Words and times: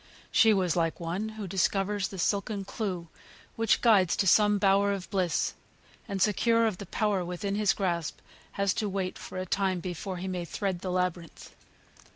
She 0.31 0.51
was 0.51 0.75
like 0.75 0.99
one 0.99 1.29
who 1.37 1.45
discovers 1.45 2.07
the 2.07 2.17
silken 2.17 2.65
clue 2.65 3.07
which 3.55 3.81
guides 3.81 4.15
to 4.15 4.25
some 4.25 4.57
bower 4.57 4.91
of 4.93 5.07
bliss, 5.11 5.53
and 6.07 6.19
secure 6.19 6.65
of 6.65 6.79
the 6.79 6.87
power 6.87 7.23
within 7.23 7.53
his 7.53 7.71
grasp, 7.73 8.17
has 8.53 8.73
to 8.73 8.89
wait 8.89 9.19
for 9.19 9.37
a 9.37 9.45
time 9.45 9.79
before 9.79 10.17
he 10.17 10.27
may 10.27 10.45
tread 10.45 10.79
the 10.79 10.89
labyrinth. 10.89 11.51